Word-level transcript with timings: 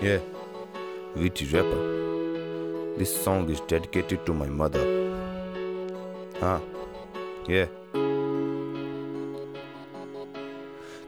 Yeah, 0.00 0.20
Vici 1.16 1.44
rapper. 1.46 2.96
This 2.98 3.10
song 3.24 3.50
is 3.50 3.60
dedicated 3.62 4.24
to 4.26 4.32
my 4.32 4.46
mother. 4.46 4.84
हाँ, 6.40 6.60
yeah. 7.48 7.66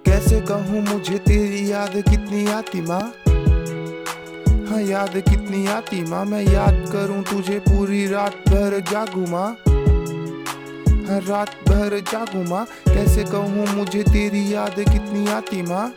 कैसे 0.05 0.41
कहूँ 0.51 0.83
मुझे 0.89 1.19
तेरी 1.29 1.71
याद 1.71 1.95
कितनी 2.11 2.47
आती 2.51 2.81
माँ? 2.91 3.01
हाँ 4.71 4.81
याद 4.83 5.17
कितनी 5.29 5.67
आती 5.79 6.03
माँ? 6.11 6.25
मैं 6.25 6.43
याद 6.43 6.85
करूँ 6.93 7.23
तुझे 7.31 7.59
पूरी 7.71 8.07
रात 8.11 8.43
भर 8.51 8.81
जागू 8.91 9.27
माँ? 9.31 9.49
हाँ 11.07 11.21
रात 11.31 11.57
भर 11.69 12.01
जागू 12.11 12.43
माँ। 12.51 12.67
कैसे 12.89 13.25
कहूँ 13.31 13.67
मुझे 13.77 14.03
तेरी 14.13 14.53
याद 14.55 14.85
कितनी 14.93 15.27
आती 15.39 15.63
माँ? 15.63 15.93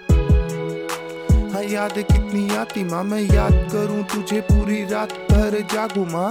याद 1.73 1.93
कितनी 1.97 2.55
आती 2.55 2.83
माँ? 2.83 3.03
मैं 3.03 3.21
याद 3.21 3.53
करूँ 3.71 4.03
तुझे 4.03 4.41
पूरी 4.41 4.83
रात 4.85 5.13
भर 5.31 5.59
जागू 5.73 6.05
माँ। 6.05 6.29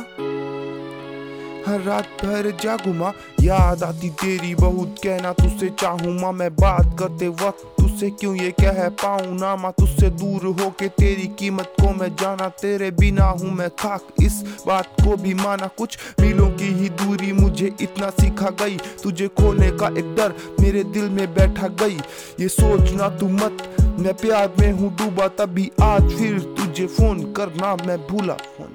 हर 1.67 1.81
रात 1.81 2.09
भर 2.25 2.51
जागू 2.63 2.93
माँ। 2.93 3.13
याद 3.41 3.83
आती 3.83 4.11
तेरी 4.21 4.55
बहुत, 4.55 4.97
कहना 5.05 5.33
तुझसे 5.33 5.69
चाहूँ 5.81 6.13
माँ। 6.21 6.33
मैं 6.33 6.51
बात 6.55 6.97
करते 6.99 7.29
वक्त 7.29 7.65
तुझसे 7.79 8.11
क्यों 8.11 8.35
ये 8.37 8.51
कह 8.61 8.89
पाऊँ 9.03 9.39
ना 9.39 9.55
माँ? 9.57 9.73
तुझसे 9.73 10.09
दूर 10.11 10.45
हो 10.61 10.71
के 10.71 10.89
तेरी 10.89 11.27
कीमत 11.39 11.75
को 11.81 11.93
मैं 11.95 12.09
जाना, 12.17 12.49
तेरे 12.61 12.91
बिना 12.91 13.25
हूँ 13.25 13.51
मैं 13.51 13.69
खाक। 13.71 14.23
इस 14.23 14.43
बात 14.67 14.95
को 15.05 15.17
भी 15.17 15.35
माना 15.35 15.67
कुछ 15.79 15.99
मीलों 16.21 16.49
की 16.51 16.73
ही 16.75 16.89
दूरी 17.03 17.33
मुझे 17.33 17.73
इतना 17.81 18.11
सिखा 18.11 18.51
गई। 18.61 18.77
तुझे 19.03 19.29
खोने 19.29 19.71
का 19.71 19.89
एक 19.89 20.15
डर 20.15 20.35
मेरे 20.61 20.85
दिल 20.85 21.09
में 21.11 21.27
बैठा 21.35 21.69
गई। 21.83 21.99
ये 22.41 22.49
सोचना 22.49 23.09
तू 23.09 23.29
मत, 23.29 23.69
मैं 23.99 24.15
प्यार 24.15 24.53
में 24.61 24.71
हूँ 24.73 24.95
डूबा, 24.97 25.29
तभी 25.29 25.71
आज 25.83 26.11
फिर 26.13 26.39
तुझे 26.59 26.87
फ़ोन 26.87 27.23
करना 27.33 27.75
मैं 27.87 27.99
भूला 28.07 28.35
फ़ोन। 28.35 28.72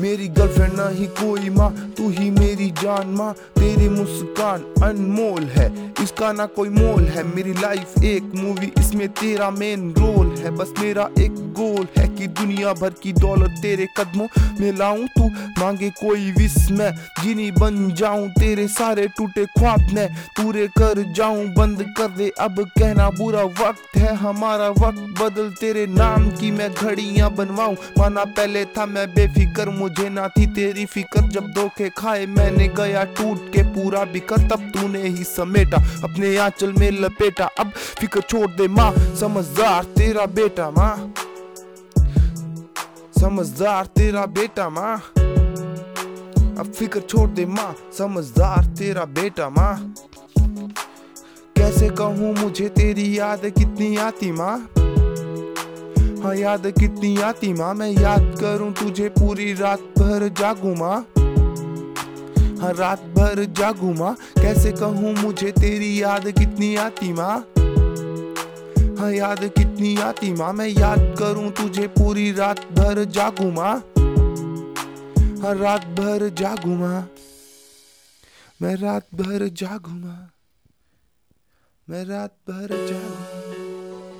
मेरी 0.00 0.28
गर्लफ्रेंड 0.28 0.72
ना 0.72 0.88
ही 0.88 1.06
कोई 1.18 1.50
माँ, 1.50 1.70
तू 1.96 2.08
ही 2.10 2.30
मेरी 2.30 2.70
जान 2.82 3.08
माँ। 3.08 3.32
तेरी 3.58 3.88
मुस्कान 3.88 4.64
अनमोल 4.82 5.44
है, 5.48 5.68
इसका 6.02 6.32
ना 6.32 6.46
कोई 6.56 6.68
मोल 6.70 7.04
है। 7.06 7.24
मेरी 7.26 7.52
लाइफ 7.52 8.02
एक 8.04 8.32
मूवी 8.34 8.72
इसमें 8.78 9.08
तेरा 9.10 9.50
मेन 9.50 9.90
रोल 9.98 10.34
है। 10.38 10.50
बस 10.50 10.72
मेरा 10.80 11.08
एक 11.18 11.32
गोल 11.60 11.86
है 11.98 12.06
कि 12.08 12.26
दुनिया 12.34 12.72
भर 12.74 12.94
की 13.02 13.12
दौलत 13.14 13.58
तेरे 13.62 13.86
कदमों 13.96 14.26
में 14.60 14.72
लाऊं 14.72 15.06
तू। 15.08 15.28
मांगे 15.60 15.90
कोई 15.92 16.30
विश 16.32 16.54
मैं, 16.70 16.90
जिनी 17.22 17.50
बन 17.52 17.92
जाऊँ 17.94 18.28
तेरे 18.30 18.66
सारे 18.70 19.06
टूटे 19.16 19.44
ख्वाब 19.48 19.88
मैं। 19.94 20.08
पूरे 20.36 20.66
कर 20.78 21.02
जाऊँ, 21.12 21.44
बंद 21.54 21.82
कर 21.98 22.08
दे, 22.10 22.28
अब 22.40 22.60
कहना 22.78 23.08
बुरा 23.10 23.42
वक्त 23.42 23.96
है, 23.96 24.14
हमारा 24.16 24.68
वक्त 24.70 25.00
बदल 25.20 25.50
तेरे 25.60 25.86
नाम 25.88 26.28
की 26.30 26.50
मैं 26.50 26.72
घड़ियाँ 26.72 27.30
बनवाऊं। 27.30 27.74
माना 27.98 28.24
पहले 28.30 28.64
था 28.66 28.86
मैं 28.86 29.06
बेफिक्र, 29.14 29.68
मुझे 29.70 30.08
ना 30.08 30.28
थी 30.28 30.46
तेरी 30.54 30.84
फ़िक्र। 30.86 31.28
जब 31.30 31.50
धोखे 31.54 31.88
खाए 31.98 32.26
मैंने 32.28 32.68
गया 32.76 33.04
टूट 33.18 33.52
के 33.52 33.62
पूरा 33.64 34.04
बिकर 34.12 34.48
तब 34.48 34.70
तूने 34.74 35.02
ही 35.02 35.24
समेटा, 35.26 35.78
अपने 36.04 36.36
आंचल 36.38 36.72
में 36.72 36.90
लपेटा। 36.92 37.48
अब 37.60 37.72
फ़िक्र 38.00 38.20
छोड़ 38.20 38.50
दे 38.50 38.68
माँ, 38.70 38.92
समझदार 39.20 39.84
तेरा 39.96 40.26
बेटा 40.34 40.70
माँ। 40.70 40.94
समझदार 43.20 43.86
तेरा 43.86 44.24
बेटा 44.26 44.68
माँ। 44.70 44.96
अब 46.58 46.72
फ़िक्र 46.76 47.00
छोड़ 47.00 47.28
दे 47.30 47.44
माँ, 47.46 47.74
समझदार 47.98 48.64
तेरा 48.78 49.04
बेटा 49.04 49.48
माँ। 49.50 49.94
कैसे 51.56 51.90
कहूँ 51.90 52.32
मुझे 52.34 52.68
तेरी 52.68 53.18
याद 53.18 53.44
कितनी 53.58 53.96
आती 53.96 54.30
माँ? 54.32 54.56
हाँ 56.22 56.34
याद 56.36 56.66
कितनी 56.80 57.16
आती 57.20 57.52
माँ, 57.52 57.74
मैं 57.74 57.90
याद 57.92 58.34
करूँ 58.40 58.72
तुझे 58.72 59.08
पूरी 59.20 59.52
रात 59.54 59.80
भर 59.98 60.28
जागू 60.40 60.74
माँ। 60.74 60.96
हाँ 62.60 62.72
रात 62.72 63.04
भर 63.16 63.44
जागू 63.52 63.92
माँ, 63.94 64.16
कैसे 64.40 64.72
कहूँ 64.72 65.14
मुझे 65.14 65.52
तेरी 65.52 66.02
याद 66.02 66.30
कितनी 66.30 66.76
आती 66.76 67.12
माँ? 67.12 67.44
हाँ 69.00 69.12
याद 69.12 69.40
कितनी 69.44 69.96
आती 69.96 70.32
माँ? 70.32 70.52
मैं 70.52 70.68
याद 70.68 71.16
करूँ 71.18 71.50
तुझे 71.50 71.86
पूरी 71.86 72.32
रात 72.32 72.60
भर 72.60 73.04
जागू 73.04 73.50
माँ। 73.50 73.74
हाँ 75.42 75.54
रात 75.54 75.86
भर 75.86 76.28
जागू 76.28 76.74
माँ। 76.74 77.08
मैं 78.62 78.76
रात 78.76 79.06
भर 79.14 79.48
जागू 79.48 79.90
माँ। 79.90 80.30
मैं 81.90 82.04
रात 82.04 82.30
भर 82.48 82.68
जागू। 82.86 83.39